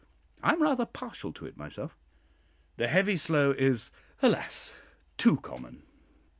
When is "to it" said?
1.33-1.57